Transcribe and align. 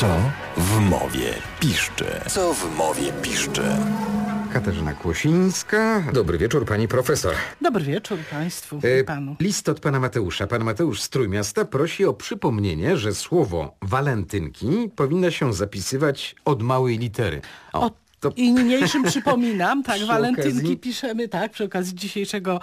Co 0.00 0.06
w 0.56 0.80
mowie 0.80 1.34
piszczy? 1.60 2.04
Co 2.28 2.54
w 2.54 2.76
mowie 2.76 3.12
piszczy? 3.12 3.62
Katarzyna 4.52 4.92
Kłosińska. 4.92 6.02
Dobry 6.12 6.38
wieczór, 6.38 6.64
pani 6.66 6.88
profesor. 6.88 7.34
Dobry 7.60 7.84
wieczór 7.84 8.18
Państwu 8.30 8.80
E, 8.84 9.00
i 9.00 9.04
Panu. 9.04 9.36
List 9.40 9.68
od 9.68 9.80
pana 9.80 10.00
Mateusza. 10.00 10.46
Pan 10.46 10.64
Mateusz 10.64 11.02
z 11.02 11.08
Trójmiasta 11.08 11.64
prosi 11.64 12.04
o 12.04 12.14
przypomnienie, 12.14 12.96
że 12.96 13.14
słowo 13.14 13.76
walentynki 13.82 14.90
powinno 14.96 15.30
się 15.30 15.52
zapisywać 15.52 16.34
od 16.44 16.62
małej 16.62 16.98
litery. 16.98 17.40
O, 17.72 17.90
to 18.20 18.32
I 18.36 18.52
niniejszym 18.52 19.02
przypominam, 19.10 19.82
tak, 19.82 20.00
walentynki 20.00 20.50
okazji- 20.50 20.60
Mhm. 20.60 20.76
piszemy, 20.78 21.28
tak, 21.28 21.52
przy 21.52 21.64
okazji 21.64 21.94
dzisiejszego 21.94 22.60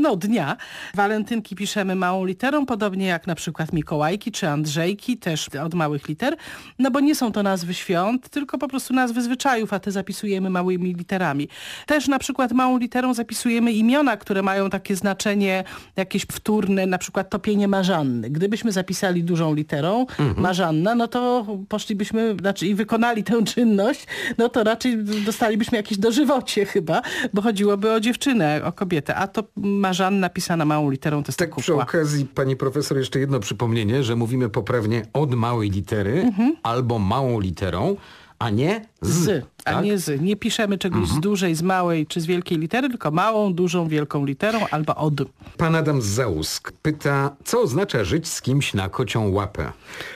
no, 0.00 0.16
dnia. 0.16 0.56
Walentynki 0.94 1.56
piszemy 1.56 1.94
małą 1.94 2.24
literą, 2.24 2.66
podobnie 2.66 3.06
jak 3.06 3.26
na 3.26 3.34
przykład 3.34 3.72
Mikołajki 3.72 4.32
czy 4.32 4.48
Andrzejki, 4.48 5.16
też 5.18 5.48
od 5.48 5.74
małych 5.74 6.08
liter, 6.08 6.36
no 6.78 6.90
bo 6.90 7.00
nie 7.00 7.14
są 7.14 7.32
to 7.32 7.42
nazwy 7.42 7.74
świąt, 7.74 8.28
tylko 8.28 8.58
po 8.58 8.68
prostu 8.68 8.94
nazwy 8.94 9.22
zwyczajów, 9.22 9.72
a 9.72 9.78
te 9.80 9.90
zapisujemy 9.92 10.50
małymi 10.50 10.94
literami. 10.94 11.48
Też 11.86 12.08
na 12.08 12.18
przykład 12.18 12.52
małą 12.52 12.78
literą 12.78 13.14
zapisujemy 13.14 13.72
imiona, 13.72 14.16
które 14.16 14.42
mają 14.42 14.70
takie 14.70 14.96
znaczenie 14.96 15.64
jakieś 15.96 16.22
wtórne, 16.22 16.86
na 16.86 16.98
przykład 16.98 17.30
topienie 17.30 17.68
Marzanny. 17.68 18.30
Gdybyśmy 18.30 18.72
zapisali 18.72 19.24
dużą 19.24 19.54
literą 19.54 20.06
Mhm. 20.18 20.40
Marzanna, 20.40 20.94
no 20.94 21.08
to 21.08 21.46
poszlibyśmy, 21.68 22.36
znaczy 22.40 22.66
i 22.66 22.74
wykonali 22.74 23.24
tę 23.24 23.44
czynność, 23.44 24.06
no 24.38 24.48
to 24.48 24.64
raczej 24.64 24.85
dostalibyśmy 25.24 25.76
jakieś 25.76 25.98
dożywocie 25.98 26.64
chyba, 26.64 27.02
bo 27.34 27.42
chodziłoby 27.42 27.92
o 27.92 28.00
dziewczynę, 28.00 28.60
o 28.64 28.72
kobietę, 28.72 29.14
a 29.14 29.26
to 29.26 29.44
Marzanna 29.56 30.28
pisana 30.28 30.64
małą 30.64 30.90
literą 30.90 31.22
to 31.22 31.28
jest 31.28 31.38
tak 31.38 31.56
przy 31.56 31.74
okazji, 31.74 32.26
pani 32.26 32.56
profesor, 32.56 32.98
jeszcze 32.98 33.18
jedno 33.18 33.40
przypomnienie, 33.40 34.02
że 34.02 34.16
mówimy 34.16 34.48
poprawnie 34.48 35.02
od 35.12 35.34
małej 35.34 35.70
litery 35.70 36.32
albo 36.62 36.98
małą 36.98 37.40
literą, 37.40 37.96
a 38.38 38.50
nie 38.50 38.86
z. 39.02 39.08
Z, 39.12 39.46
a 39.66 39.72
tak? 39.72 39.84
nie 39.84 39.98
z. 39.98 40.20
Nie 40.20 40.36
piszemy 40.36 40.78
czegoś 40.78 41.08
z 41.08 41.20
dużej, 41.20 41.54
z 41.54 41.62
małej 41.62 42.06
czy 42.06 42.20
z 42.20 42.26
wielkiej 42.26 42.58
litery, 42.58 42.88
tylko 42.88 43.10
małą, 43.10 43.54
dużą, 43.54 43.88
wielką 43.88 44.24
literą 44.24 44.66
albo 44.70 44.96
od. 44.96 45.14
Pan 45.56 45.74
Adam 45.74 46.02
z 46.02 46.06
Załusk 46.06 46.72
pyta, 46.82 47.36
co 47.44 47.60
oznacza 47.60 48.04
żyć 48.04 48.28
z 48.28 48.42
kimś 48.42 48.74
na 48.74 48.88
kocią 48.88 49.28
łapę? 49.32 49.72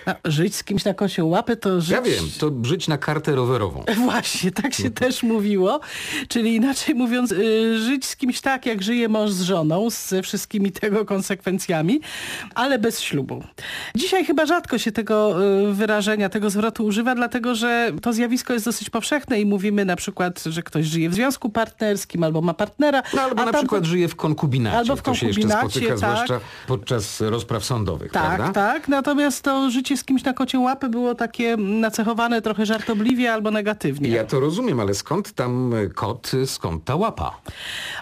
No, 0.07 0.15
żyć 0.25 0.57
z 0.57 0.65
kimś 0.65 0.85
na 0.85 0.95
kosią 0.95 1.27
łapę 1.27 1.57
to 1.57 1.81
żyć... 1.81 1.91
Ja 1.91 2.03
wiem, 2.03 2.25
to 2.39 2.51
żyć 2.63 2.89
na 2.89 2.99
kartę 2.99 3.35
rowerową. 3.35 3.85
Właśnie, 4.05 4.51
tak 4.51 4.75
się 4.75 4.91
też 4.91 5.23
mówiło. 5.23 5.81
Czyli 6.29 6.55
inaczej 6.55 6.95
mówiąc, 6.95 7.33
y, 7.33 7.79
żyć 7.79 8.07
z 8.07 8.17
kimś 8.17 8.41
tak, 8.41 8.67
jak 8.67 8.83
żyje 8.83 9.09
mąż 9.09 9.31
z 9.31 9.43
żoną, 9.43 9.91
ze 9.91 10.23
wszystkimi 10.23 10.73
tego 10.73 11.05
konsekwencjami, 11.05 12.01
ale 12.55 12.79
bez 12.79 13.01
ślubu. 13.01 13.43
Dzisiaj 13.95 14.25
chyba 14.25 14.47
rzadko 14.47 14.79
się 14.79 14.93
tego 14.93 15.45
y, 15.69 15.75
wyrażenia, 15.75 16.29
tego 16.29 16.51
zwrotu 16.51 16.85
używa, 16.85 17.15
dlatego 17.15 17.55
że 17.55 17.93
to 18.03 18.13
zjawisko 18.13 18.53
jest 18.53 18.65
dosyć 18.65 18.91
powszechne 18.91 19.40
i 19.41 19.47
mówimy 19.47 19.85
na 19.85 19.97
przykład, 19.97 20.43
że 20.47 20.63
ktoś 20.63 20.87
żyje 20.87 21.11
w 21.11 21.15
związku 21.15 21.51
partnerskim 21.51 22.25
albo 22.25 22.41
ma 22.41 22.55
partnera. 22.55 23.03
No 23.15 23.23
albo 23.23 23.45
na 23.45 23.53
przykład 23.53 23.85
żyje 23.85 24.09
w 24.09 24.17
konkubinacie. 24.17 24.77
Albo 24.79 24.97
w 24.97 25.03
to 25.03 25.15
się 25.15 25.27
jeszcze 25.27 25.43
konkubinacie, 25.43 25.71
spotyka, 25.81 25.89
tak. 25.91 25.99
zwłaszcza 25.99 26.41
podczas 26.67 27.21
rozpraw 27.21 27.65
sądowych, 27.65 28.13
Tak, 28.13 28.37
prawda? 28.37 28.53
tak. 28.53 28.89
Natomiast 28.89 29.43
to 29.45 29.71
życie 29.71 29.97
z 29.97 30.05
kimś 30.05 30.25
na 30.25 30.33
kocią 30.33 30.61
łapę 30.63 30.89
było 30.89 31.15
takie 31.15 31.57
nacechowane 31.57 32.43
trochę 32.43 32.67
żartobliwie 32.67 33.33
albo 33.33 33.51
negatywnie. 33.51 34.09
Ja 34.09 34.25
to 34.25 34.41
rozumiem, 34.41 34.81
ale 34.81 34.95
skąd 34.95 35.33
tam 35.33 35.73
kot, 35.95 36.33
skąd 36.47 36.85
ta 36.85 36.97
łapa? 36.97 37.41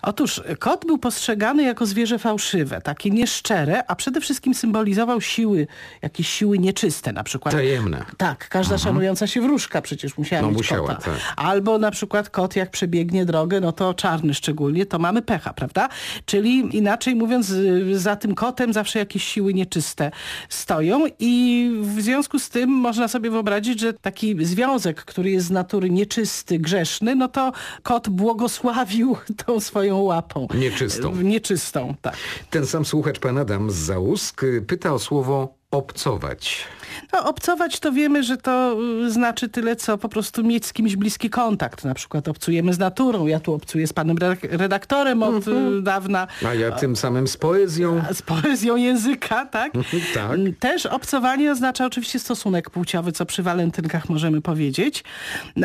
Otóż 0.02 0.42
kot 0.58 0.84
był 0.86 0.98
postrzegany 0.98 1.62
jako 1.62 1.86
zwierzę 1.86 2.18
fałszywe, 2.18 2.80
takie 2.80 3.10
nieszczere, 3.10 3.82
a 3.90 3.94
przede 3.96 4.20
wszystkim 4.20 4.54
symbolizował 4.54 5.20
siły, 5.20 5.66
jakieś 6.02 6.28
siły 6.28 6.58
nieczyste 6.58 7.12
na 7.12 7.22
przykład. 7.24 7.54
Tajemne. 7.54 8.04
Tak, 8.16 8.48
każda 8.48 8.78
szanująca 8.78 9.26
się 9.26 9.40
wróżka 9.40 9.82
przecież 9.82 10.18
musiała 10.18 10.42
No 10.42 10.48
mieć 10.48 10.56
musiała, 10.58 10.88
kota. 10.88 11.00
tak. 11.00 11.27
Albo 11.36 11.78
na 11.78 11.90
przykład 11.90 12.30
kot 12.30 12.56
jak 12.56 12.70
przebiegnie 12.70 13.24
drogę, 13.24 13.60
no 13.60 13.72
to 13.72 13.94
czarny 13.94 14.34
szczególnie, 14.34 14.86
to 14.86 14.98
mamy 14.98 15.22
pecha, 15.22 15.52
prawda? 15.52 15.88
Czyli 16.24 16.76
inaczej 16.76 17.14
mówiąc, 17.14 17.50
y, 17.50 17.98
za 17.98 18.16
tym 18.16 18.34
kotem 18.34 18.72
zawsze 18.72 18.98
jakieś 18.98 19.24
siły 19.24 19.54
nieczyste 19.54 20.10
stoją 20.48 21.04
i 21.18 21.70
w 21.82 22.00
związku 22.00 22.38
z 22.38 22.48
tym 22.48 22.70
można 22.70 23.08
sobie 23.08 23.30
wyobrazić, 23.30 23.80
że 23.80 23.92
taki 23.92 24.46
związek, 24.46 25.04
który 25.04 25.30
jest 25.30 25.46
z 25.46 25.50
natury 25.50 25.90
nieczysty, 25.90 26.58
grzeszny, 26.58 27.14
no 27.14 27.28
to 27.28 27.52
kot 27.82 28.08
błogosławił 28.08 29.16
tą 29.46 29.60
swoją 29.60 29.98
łapą. 29.98 30.48
Nieczystą. 30.54 31.16
Nieczystą, 31.16 31.94
tak. 32.02 32.16
Ten 32.50 32.66
sam 32.66 32.84
słuchacz, 32.84 33.18
pan 33.18 33.38
Adam 33.38 33.70
z 33.70 33.74
Załusk, 33.74 34.42
y, 34.42 34.62
pyta 34.66 34.92
o 34.92 34.98
słowo 34.98 35.57
obcować. 35.70 36.64
No, 37.12 37.24
obcować 37.24 37.80
to 37.80 37.92
wiemy, 37.92 38.22
że 38.22 38.36
to 38.36 38.76
y, 39.06 39.10
znaczy 39.10 39.48
tyle, 39.48 39.76
co 39.76 39.98
po 39.98 40.08
prostu 40.08 40.44
mieć 40.44 40.66
z 40.66 40.72
kimś 40.72 40.96
bliski 40.96 41.30
kontakt. 41.30 41.84
Na 41.84 41.94
przykład 41.94 42.28
obcujemy 42.28 42.74
z 42.74 42.78
naturą. 42.78 43.26
Ja 43.26 43.40
tu 43.40 43.52
obcuję 43.54 43.86
z 43.86 43.92
panem 43.92 44.16
redak- 44.16 44.48
redaktorem 44.56 45.22
od 45.22 45.34
Mhm. 45.48 45.78
y, 45.78 45.82
dawna. 45.82 46.26
A 46.46 46.54
ja 46.54 46.70
tym 46.72 46.96
samym 46.96 47.28
z 47.28 47.36
poezją. 47.36 48.02
Z 48.12 48.22
poezją 48.22 48.76
języka, 48.76 49.46
tak? 49.46 49.72
tak. 50.14 50.30
Mm, 50.34 50.54
Też 50.54 50.86
obcowanie 50.86 51.52
oznacza 51.52 51.86
oczywiście 51.86 52.18
stosunek 52.18 52.70
płciowy, 52.70 53.12
co 53.12 53.26
przy 53.26 53.42
walentynkach 53.42 54.08
możemy 54.08 54.40
powiedzieć. 54.40 55.04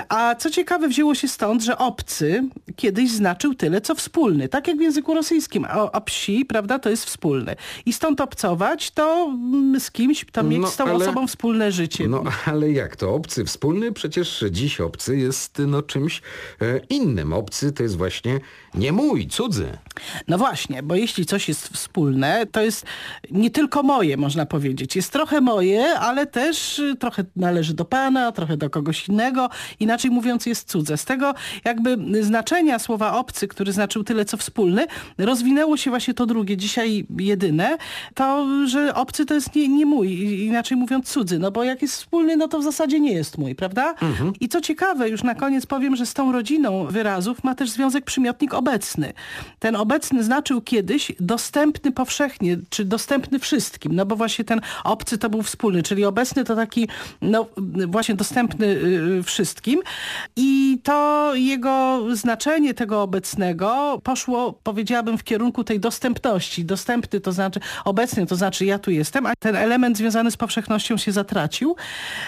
A 0.09 0.36
co 0.36 0.50
ciekawe, 0.50 0.88
wzięło 0.88 1.16
się 1.16 1.28
stąd, 1.28 1.63
że 1.63 1.78
obcy 1.78 2.44
kiedyś 2.75 3.12
znaczył 3.12 3.53
tyle, 3.56 3.81
co 3.81 3.96
wspólny. 3.96 4.50
Tak 4.50 4.68
jak 4.68 4.78
w 4.78 4.81
języku 4.81 5.13
rosyjskim. 5.13 5.66
A, 5.66 5.92
a 5.92 6.02
psi, 6.02 6.46
prawda, 6.46 6.80
to 6.80 6.90
jest 6.90 7.06
wspólny. 7.06 7.56
I 7.86 7.94
stąd 7.94 8.22
obcować 8.22 8.92
to 8.92 9.25
mm, 9.25 9.80
z 9.80 9.93
kimś, 9.94 10.26
to 10.31 10.44
mieć 10.44 10.62
No, 10.62 10.68
z 10.68 10.76
tą 10.78 10.84
ale- 10.84 10.94
osobą 10.96 11.28
wspólne 11.28 11.72
życie. 11.72 12.08
No 12.08 12.24
ale 12.46 12.72
jak 12.72 12.96
to? 12.96 13.14
Obcy 13.14 13.46
wspólny? 13.46 13.92
Przecież 13.92 14.44
dziś 14.52 14.81
obcy 14.81 15.18
jest 15.18 15.58
no 15.68 15.81
czymś 15.81 16.22
e, 16.62 16.80
innym. 16.90 17.34
Obcy 17.34 17.72
to 17.72 17.84
jest 17.84 17.98
właśnie 17.98 18.40
nie 18.76 18.92
mój, 18.92 19.28
cudzy. 19.28 19.78
No 20.28 20.38
właśnie, 20.38 20.84
bo 20.84 20.96
jeśli 20.96 21.26
coś 21.26 21.48
jest 21.48 21.68
wspólne, 21.68 22.46
to 22.52 22.62
jest 22.62 22.86
nie 23.31 23.50
tylko 23.52 23.84
moje, 23.84 24.18
można 24.18 24.46
powiedzieć. 24.46 24.96
Jest 24.96 25.12
trochę 25.12 25.42
moje, 25.42 26.00
ale 26.00 26.25
też 26.25 26.80
y, 26.80 26.96
trochę 27.00 27.24
należy 27.36 27.74
do 27.74 27.86
pana, 27.86 28.31
trochę 28.31 28.58
do 28.58 28.70
kogoś 28.70 29.10
innego. 29.10 29.50
Inaczej 29.80 30.12
mówiąc 30.12 30.46
jest 30.46 30.70
cudze. 30.70 30.98
Z 30.98 31.06
tego 31.06 31.34
jakby 31.66 31.98
znaczenia 32.24 32.80
słowa 32.80 33.14
obcy, 33.18 33.48
który 33.48 33.72
znaczył 33.74 34.04
tyle 34.04 34.25
co 34.25 34.38
wspólny, 34.38 34.86
rozwinęło 35.18 35.78
się 35.78 35.90
właśnie 35.90 36.14
to 36.14 36.25
drugie, 36.25 36.58
dzisiaj 36.58 37.06
jedyne, 37.20 37.78
to, 38.16 38.48
że 38.68 38.96
obcy 38.96 39.25
to 39.25 39.34
jest 39.34 39.56
nie, 39.56 39.68
nie 39.68 39.83
mój, 39.86 40.08
i- 40.10 40.46
inaczej 40.46 40.78
mówiąc 40.78 41.10
cudzy. 41.10 41.40
No 41.40 41.52
bo 41.52 41.64
jak 41.64 41.82
jest 41.82 41.94
wspólny, 41.96 42.38
no 42.38 42.48
to 42.48 42.60
w 42.60 42.64
zasadzie 42.64 43.00
nie 43.00 43.12
jest 43.14 43.38
mój, 43.38 43.56
prawda? 43.56 43.96
I 44.40 44.50
co 44.50 44.62
ciekawe, 44.62 45.10
już 45.10 45.24
na 45.24 45.36
koniec 45.36 45.66
powiem, 45.66 45.96
że 45.96 46.06
z 46.06 46.14
tą 46.14 46.32
rodziną 46.32 46.86
wyrazów 46.88 47.44
ma 47.44 47.56
też 47.56 47.70
związek 47.70 48.06
przymiotnik 48.06 48.54
obecny. 48.54 49.14
Ten 49.60 49.76
obecny 49.76 50.24
znaczył 50.24 50.62
kiedyś 50.62 51.12
dostępny 51.20 51.92
powszechnie, 51.92 52.58
czy 52.70 52.86
dostępny 52.86 53.40
wszystkim, 53.40 53.96
no 53.96 54.06
bo 54.06 54.16
właśnie 54.16 54.46
ten 54.46 54.62
obcy 54.84 55.18
to 55.18 55.30
był 55.30 55.42
wspólny, 55.44 55.84
czyli 55.84 56.06
obecny 56.06 56.44
to 56.44 56.56
taki, 56.56 56.88
no 57.22 57.46
właśnie 57.88 58.16
dostępny 58.16 58.66
y, 59.20 59.24
wszystkim 59.24 59.80
i 60.36 60.78
to 60.84 61.32
jego 61.36 62.04
znaczenie 62.16 62.74
tego 62.74 63.02
obecnego 63.02 64.00
poszło, 64.04 64.54
powiedziałabym, 64.64 65.18
w 65.18 65.24
kierunku 65.24 65.64
tej 65.64 65.80
dostępności. 65.80 66.66
Dostępny 66.66 67.20
to 67.20 67.32
znaczy, 67.32 67.60
obecny 67.86 68.26
to 68.26 68.36
znaczy 68.36 68.66
ja 68.66 68.80
tu 68.80 68.92
jestem, 68.92 69.26
a 69.26 69.34
ten 69.40 69.56
element 69.56 69.73
związany 69.96 70.32
z 70.32 70.38
powszechnością 70.38 70.98
się 70.98 71.12
zatracił. 71.12 71.76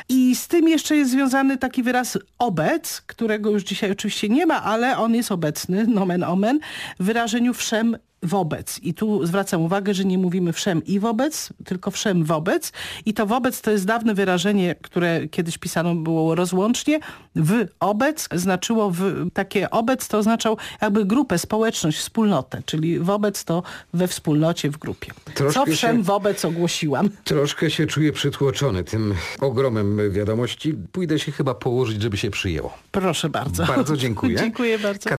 I 0.09 0.35
z 0.35 0.47
tym 0.47 0.67
jeszcze 0.67 0.95
jest 0.95 1.11
związany 1.11 1.57
taki 1.57 1.83
wyraz 1.83 2.17
obec, 2.39 3.01
którego 3.01 3.49
już 3.49 3.63
dzisiaj 3.63 3.91
oczywiście 3.91 4.29
nie 4.29 4.45
ma, 4.45 4.63
ale 4.63 4.97
on 4.97 5.15
jest 5.15 5.31
obecny, 5.31 5.87
nomen 5.87 6.23
omen, 6.23 6.59
w 6.99 7.05
wyrażeniu 7.05 7.53
wszem 7.53 7.97
wobec. 8.25 8.79
I 8.83 8.93
tu 8.93 9.25
zwracam 9.25 9.61
uwagę, 9.61 9.93
że 9.93 10.05
nie 10.05 10.17
mówimy 10.17 10.53
wszem 10.53 10.85
i 10.85 10.99
wobec, 10.99 11.49
tylko 11.65 11.91
wszem 11.91 12.23
wobec. 12.23 12.71
I 13.05 13.13
to 13.13 13.25
wobec 13.25 13.61
to 13.61 13.71
jest 13.71 13.85
dawne 13.85 14.13
wyrażenie, 14.13 14.75
które 14.81 15.27
kiedyś 15.27 15.57
pisano 15.57 15.95
było 15.95 16.35
rozłącznie. 16.35 16.99
W 17.35 17.65
obec 17.79 18.27
znaczyło 18.35 18.91
w, 18.91 19.29
takie 19.33 19.69
obec 19.69 20.07
to 20.07 20.17
oznaczał 20.17 20.57
jakby 20.81 21.05
grupę, 21.05 21.37
społeczność, 21.37 21.97
wspólnotę. 21.97 22.61
Czyli 22.65 22.99
wobec 22.99 23.43
to 23.43 23.63
we 23.93 24.07
wspólnocie, 24.07 24.69
w 24.69 24.77
grupie. 24.77 25.11
Troszkę 25.33 25.59
Co 25.59 25.65
się- 25.65 25.71
wszem 25.71 26.03
wobec 26.03 26.45
ogłosiłam. 26.45 27.09
Troszkę 27.23 27.69
się 27.71 27.85
czuję 27.87 28.11
przytłoczony 28.13 28.83
tym 28.83 29.13
ogromem 29.39 30.11
wiadomości. 30.11 30.73
Pójdę 30.91 31.19
się 31.19 31.31
chyba 31.31 31.53
położyć, 31.53 32.01
żeby 32.01 32.17
się 32.17 32.31
przyjęło. 32.31 32.73
Proszę 32.91 33.29
bardzo. 33.29 33.65
Bardzo 33.65 33.97
dziękuję. 33.97 34.37
Dziękuję 34.45 34.79
bardzo. 34.79 35.09